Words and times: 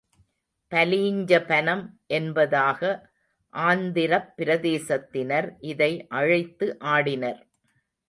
பலீஞ்சபனம் 0.71 1.83
என்பதாக 2.07 2.81
ஆந்திரப் 3.53 4.33
பிரதேசத்தினர் 4.37 5.49
இதை 5.71 5.93
அழைத்து 6.09 6.77
ஆடினர். 6.89 7.41